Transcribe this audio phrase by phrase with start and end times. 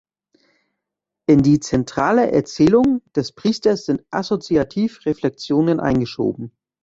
[1.27, 6.51] In die zentrale Erzählung des Priesters sind assoziativ Reflexionen eingeschoben.